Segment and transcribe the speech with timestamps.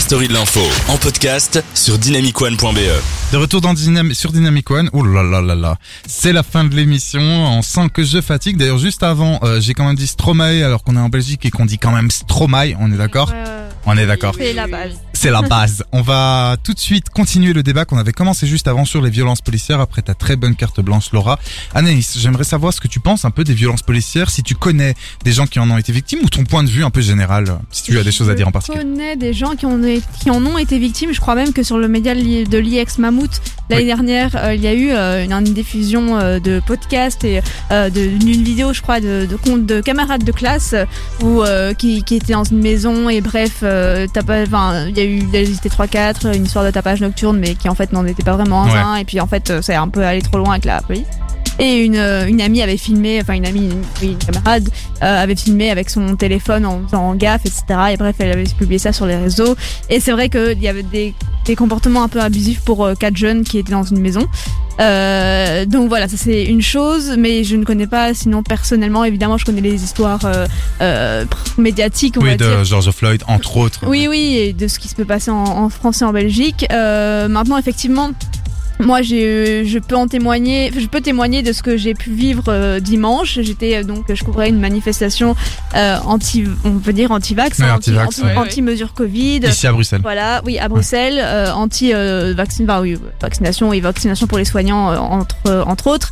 [0.00, 2.78] la story de l'info en podcast sur dynamicone.be.
[3.32, 4.88] De retour dans Dynam- sur Dynamic One.
[4.94, 5.76] Oh là là là là.
[6.06, 7.20] C'est la fin de l'émission.
[7.20, 8.56] On sent que je fatigue.
[8.56, 11.50] D'ailleurs, juste avant, euh, j'ai quand même dit Stromae alors qu'on est en Belgique et
[11.50, 12.76] qu'on dit quand même Stromae.
[12.80, 13.30] On est d'accord?
[13.84, 14.34] On est d'accord.
[14.38, 14.92] C'est la base.
[15.22, 15.84] C'est la base.
[15.92, 19.10] On va tout de suite continuer le débat qu'on avait commencé juste avant sur les
[19.10, 21.38] violences policières après ta très bonne carte blanche, Laura.
[21.74, 24.94] Anaïs, j'aimerais savoir ce que tu penses un peu des violences policières, si tu connais
[25.22, 27.58] des gens qui en ont été victimes ou ton point de vue un peu général,
[27.70, 28.78] si tu as des choses à dire en Je particulier.
[28.82, 29.78] connais des gens qui, ont,
[30.22, 31.12] qui en ont été victimes.
[31.12, 33.86] Je crois même que sur le média de l'IEX Mammouth, l'année Oui.
[33.88, 37.42] dernière, euh, il y a eu euh, une, une diffusion euh, de podcast et
[37.92, 40.74] d'une vidéo, je crois, de, de, compte de camarades de classe
[41.22, 41.42] où,
[41.76, 44.08] qui, qui étaient dans une maison et bref, il
[44.96, 47.92] y a eu, ils étaient 3-4, une histoire de tapage nocturne, mais qui en fait
[47.92, 48.70] n'en était pas vraiment Ouais.
[48.76, 48.96] un.
[48.96, 51.04] Et puis en fait, euh, ça a un peu allé trop loin avec la police.
[51.58, 54.68] Et une, euh, une amie avait filmé, enfin une amie, une, oui, une camarade,
[55.02, 57.64] euh, avait filmé avec son téléphone en faisant gaffe, etc.
[57.92, 59.54] Et bref, elle avait publié ça sur les réseaux.
[59.90, 61.14] Et c'est vrai qu'il y avait des,
[61.44, 64.26] des comportements un peu abusifs pour euh, quatre jeunes qui étaient dans une maison.
[64.80, 69.36] Euh, donc voilà, ça c'est une chose, mais je ne connais pas, sinon personnellement, évidemment,
[69.36, 70.46] je connais les histoires euh,
[70.80, 71.24] euh,
[71.58, 72.58] médiatiques, on Oui, va dire.
[72.60, 73.80] de George Floyd, entre autres.
[73.86, 76.66] Oui, oui, et de ce qui se peut passer en, en France et en Belgique.
[76.70, 78.10] Maintenant, effectivement,
[78.80, 80.72] moi, j'ai, je peux en témoigner.
[80.76, 83.38] Je peux témoigner de ce que j'ai pu vivre euh, dimanche.
[83.40, 85.34] J'étais euh, donc, je couvrais une manifestation
[85.76, 88.36] euh, anti, on peut dire anti-vax, Ouais, hein, anti-vax, anti, ouais.
[88.36, 89.40] anti-mesure Covid.
[89.44, 90.00] Ici à Bruxelles.
[90.02, 94.44] Voilà, oui, à Bruxelles, euh, anti euh, vaccin, enfin, oui, vaccination et vaccination pour les
[94.44, 96.10] soignants euh, entre euh, entre autres.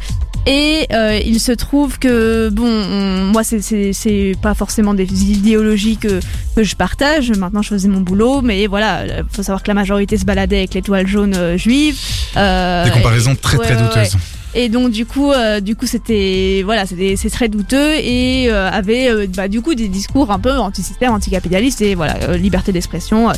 [0.50, 6.20] Et euh, il se trouve que bon, on- moi c'est pas forcément des idéologies que
[6.56, 7.30] que je partage.
[7.32, 10.56] Maintenant, je faisais mon boulot, mais voilà, euh, faut savoir que la majorité se baladait
[10.60, 11.96] avec l'étoile jaune euh, juive.
[12.38, 14.16] Euh, Des comparaisons très ouais, très ouais, douteuses.
[14.54, 19.10] et donc du coup, euh, du coup c'était voilà, c'est très douteux et euh, avait
[19.10, 23.28] euh, bah, du coup des discours un peu anti-système, anticapitaliste et voilà liberté d'expression.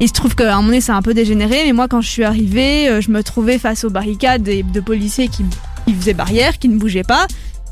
[0.00, 2.08] Il se trouve qu'à un moment donné c'est un peu dégénéré, mais moi quand je
[2.10, 5.44] suis arrivée, je me trouvais face aux barricades de policiers qui,
[5.86, 7.26] qui faisaient barrière, qui ne bougeaient pas.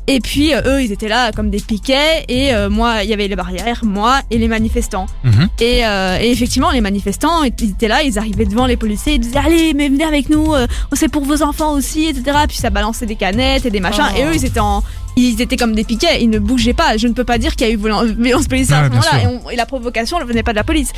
[0.07, 3.13] Et puis euh, eux ils étaient là comme des piquets et euh, moi il y
[3.13, 5.07] avait les barrières, moi et les manifestants.
[5.23, 5.49] Mhm.
[5.59, 9.19] Et, euh, et effectivement, les manifestants ils étaient là, ils arrivaient devant les policiers, ils
[9.19, 12.37] disaient allez, mais venez avec nous, euh, c'est pour vos enfants aussi, etc.
[12.47, 14.05] Puis ça balançait des canettes et des machins.
[14.13, 14.19] Oh.
[14.19, 14.83] Et eux, ils étaient en,
[15.15, 16.97] ils étaient comme des piquets, ils ne bougeaient pas.
[16.97, 17.77] Je ne peux pas dire qu'il y a eu
[18.19, 19.23] violence policière à ce moment-là.
[19.49, 20.91] Et, et la provocation ne venait pas de la police.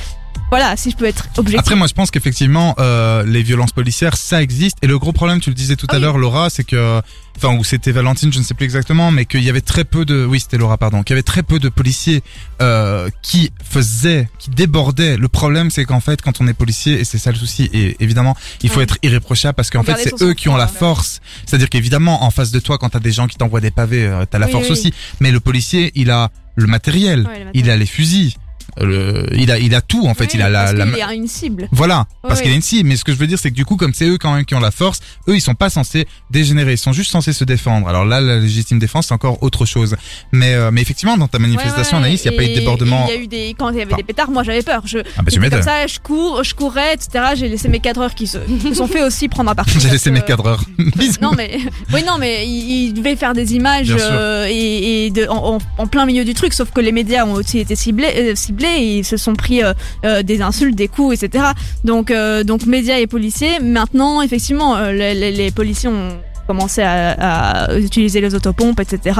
[0.50, 1.59] Voilà, si je peux être objectif.
[1.59, 4.78] Après, moi, je pense qu'effectivement, euh, les violences policières, ça existe.
[4.81, 6.02] Et le gros problème, tu le disais tout Ah à oui.
[6.03, 7.02] l'heure, Laura, c'est que,
[7.35, 10.06] enfin, ou c'était Valentine, je ne sais plus exactement, mais qu'il y avait très peu
[10.06, 12.24] de, oui, c'était Laura, pardon, qu'il y avait très peu de policiers
[12.62, 15.18] euh, qui faisaient, qui débordaient.
[15.18, 17.97] Le problème, c'est qu'en fait, quand on est policier, et c'est ça le souci, et
[18.00, 18.84] évidemment, il faut Ouais.
[18.84, 21.19] être irréprochable parce qu'en fait, c'est eux qui ont la force.
[21.46, 24.24] C'est-à-dire qu'évidemment, en face de toi, quand t'as des gens qui t'envoient des pavés, euh,
[24.29, 24.72] t'as la Oui, force oui.
[24.72, 24.94] aussi.
[25.19, 27.52] Mais le policier, il a le matériel, Ouais, le matériel.
[27.53, 28.34] il a les fusils.
[28.81, 30.25] Le- il a, il a tout en fait.
[30.25, 31.67] Oui, il a la, parce la, y a une cible.
[31.71, 32.89] voilà, parce qu'il a une cible.
[32.89, 34.45] Mais ce que je veux dire, c'est que du coup, comme c'est eux quand même
[34.45, 36.73] qui ont la force, eux, ils sont pas censés dégénérer.
[36.73, 37.87] Ils sont juste censés se défendre.
[37.87, 39.95] Alors là, la légitime défense, c'est encore autre chose.
[40.31, 42.49] Mais, euh, mais effectivement, dans ta manifestation, Ouais, ouais, Anaïs, il n'y a pas eu
[42.49, 43.05] de débordement.
[43.09, 43.97] Il y a eu des quand il y avait Enfin.
[43.97, 44.81] des pétards, moi j'avais peur.
[44.85, 47.23] Je Ah bah tu comme ça, je cours, je courais, etc.
[47.35, 48.37] J'ai laissé mes cadreurs qui se,
[48.73, 49.79] sont fait aussi prendre à partie.
[49.79, 50.63] J'ai laissé que- mes cadreurs.
[51.21, 51.57] Non mais
[51.93, 55.87] oui non mais ils, devaient faire des images euh, et, et de, en, en- en
[55.87, 59.03] plein milieu du truc sauf que les médias ont aussi été ciblés euh, ciblés ils
[59.03, 59.73] se sont pris euh,
[60.05, 61.45] euh, des insultes des coups etc
[61.83, 66.17] donc euh, donc médias et policiers maintenant effectivement les, les- les policiers ont
[66.47, 69.19] commencé à, à utiliser les autopompes etc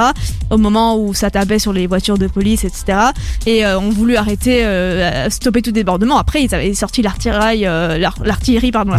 [0.50, 2.98] au moment où ça tapait sur les voitures de police etc
[3.44, 7.98] et euh, ont voulu arrêter euh, stopper tout débordement après ils avaient sorti l'artillerie euh,
[7.98, 8.92] l'ar- l'artillerie pardon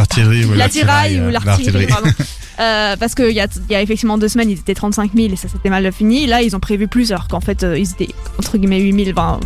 [0.58, 2.10] L'artillerie, oui, ou l'artillerie, pardon.
[3.00, 5.48] Parce qu'il y a, y a effectivement deux semaines, ils étaient 35 000 et ça
[5.48, 6.28] s'était mal fini.
[6.28, 9.18] Là, ils ont prévu plus, alors qu'en fait, ils étaient entre guillemets 8 000.
[9.18, 9.40] Enfin,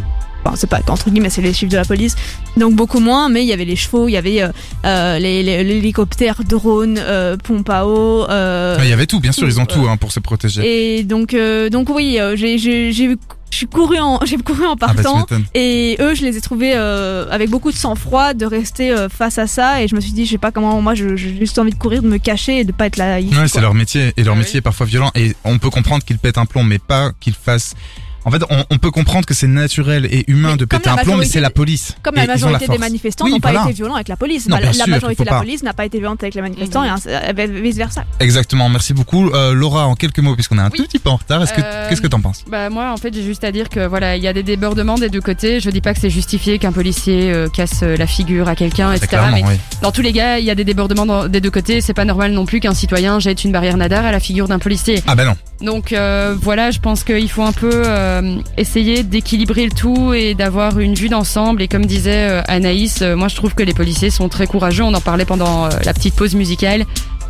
[0.45, 2.15] enfin, c'est pas entre guillemets, c'est les chiffres de la police.
[2.57, 4.49] Donc beaucoup moins, mais il y avait les chevaux, il y avait euh,
[4.85, 8.25] euh, les, les- l'hélicoptère, drone, euh, pompe à eau.
[8.29, 10.97] euh, Ouais, Il y avait tout, bien sûr, ils ont tout, hein, pour se protéger.
[10.99, 13.15] et donc, euh, donc oui, j'ai, j'ai, j'ai,
[13.51, 15.25] je suis couru en, j'ai couru en Ah bah partant.
[15.53, 19.37] Et eux, je les ai trouvés euh, avec beaucoup de sang-froid de rester euh, face
[19.37, 19.81] à ça.
[19.83, 22.01] Et je me suis dit, je sais pas comment, moi, j'ai juste envie de courir,
[22.01, 23.19] de me cacher et de pas être là.
[23.19, 24.43] Ouais, c'est leur métier et leur Ah oui.
[24.43, 27.35] métier est parfois violent et on peut comprendre qu'ils pètent un plomb, mais pas qu'ils
[27.35, 27.75] fassent.
[28.25, 30.95] En fait, on, on peut comprendre que c'est naturel et humain Mais de péter un
[30.97, 31.95] plomb, mais c'est la police.
[32.03, 34.47] Comme Et la majorité des manifestants Oui, n'ont pas été violents avec la police.
[34.47, 35.39] Non, Bah, la sûr, majorité de la pas.
[35.41, 38.03] police n'a pas été violente avec les manifestants et vice versa.
[38.19, 39.29] Exactement, merci beaucoup.
[39.29, 40.77] Euh, Laura, en quelques mots, puisqu'on est un Oui.
[40.77, 42.43] tout petit peu en retard, Euh, qu'est-ce que t'en penses?
[42.47, 44.95] Bah moi en fait j'ai juste à dire que voilà il y a des débordements
[44.95, 45.59] des deux côtés.
[45.59, 48.91] Je dis pas que c'est justifié qu'un policier euh, casse euh, la figure à quelqu'un
[48.93, 49.21] etc.
[49.33, 49.53] Mais oui.
[49.81, 51.81] dans tous les cas il y a des débordements dans- des deux côtés.
[51.81, 54.59] C'est pas normal non plus qu'un citoyen jette une barrière nadar à la figure d'un
[54.59, 55.01] policier.
[55.07, 55.35] Ah ben non.
[55.61, 58.12] Donc euh, voilà je pense qu'il faut un peu euh, euh,
[58.57, 61.61] essayer d'équilibrer le tout et d'avoir une vue d'ensemble.
[61.61, 64.83] Et comme disait euh, Anaïs, euh, moi je trouve que les policiers sont très courageux.
[64.83, 66.85] On en parlait pendant euh, la petite pause musicale.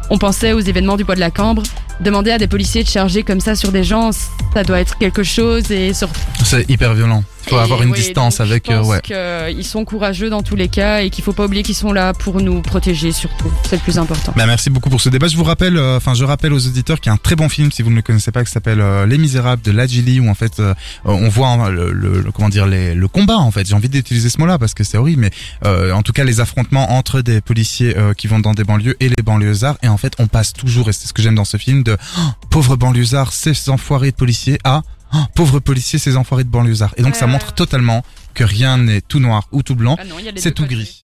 [0.09, 1.63] On pensait aux événements du bois de la Cambre.
[1.99, 4.11] Demander à des policiers de charger comme ça sur des gens,
[4.53, 5.71] ça doit être quelque chose.
[5.71, 6.09] Et sur
[6.43, 7.23] C'est hyper violent.
[7.47, 8.65] Faut et avoir une distance avec.
[8.67, 9.53] Je euh, pense ouais.
[9.53, 12.13] qu'ils sont courageux dans tous les cas et qu'il faut pas oublier qu'ils sont là
[12.13, 13.51] pour nous protéger surtout.
[13.69, 14.33] C'est le plus important.
[14.35, 15.27] Bah, merci beaucoup pour ce débat.
[15.27, 17.49] Je vous rappelle, euh, enfin je rappelle aux auditeurs qu'il y a un très bon
[17.49, 20.29] film si vous ne le connaissez pas qui s'appelle euh, Les Misérables de Lajili où
[20.29, 20.73] en fait euh,
[21.05, 23.67] on voit hein, le, le- comment dire les, le combat en fait.
[23.67, 25.31] J'ai envie d'utiliser ce mot-là parce que c'est horrible, mais
[25.65, 28.95] euh, en tout cas les affrontements entre des policiers euh, qui vont dans des banlieues
[28.99, 31.45] et les banlieusards et en fait on passe toujours et c'est ce que j'aime dans
[31.45, 34.81] ce film de oh, pauvres banlieusards, ces enfoirés de policiers à
[35.13, 36.93] oh, pauvres policiers, ces enfoirés de banlieusards.
[36.97, 39.97] Et donc Ouais, ça ouais, montre totalement que rien n'est tout noir ou tout blanc,
[39.99, 40.03] Ah
[40.37, 41.01] c'est tout gris.